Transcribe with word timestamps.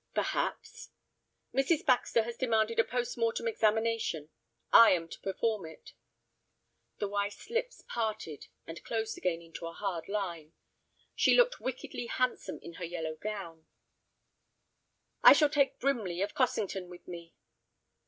"Perhaps." 0.15 0.89
"Mrs. 1.53 1.85
Baxter 1.85 2.23
has 2.23 2.35
demanded 2.35 2.79
a 2.79 2.83
post 2.83 3.19
mortem 3.19 3.47
examination. 3.47 4.29
I 4.73 4.93
am 4.93 5.07
to 5.09 5.19
perform 5.19 5.67
it." 5.67 5.93
His 6.99 7.07
wife's 7.07 7.51
lips 7.51 7.83
parted, 7.87 8.47
and 8.65 8.83
closed 8.83 9.15
again 9.15 9.43
into 9.43 9.67
a 9.67 9.73
hard 9.73 10.07
line. 10.09 10.53
She 11.13 11.35
looked 11.35 11.59
wickedly 11.61 12.07
handsome 12.07 12.57
in 12.63 12.73
her 12.81 12.83
yellow 12.83 13.15
gown. 13.15 13.67
"I 15.21 15.33
shall 15.33 15.49
take 15.51 15.77
Brimley, 15.79 16.23
of 16.23 16.33
Cossington, 16.33 16.89
with 16.89 17.07
me." 17.07 17.35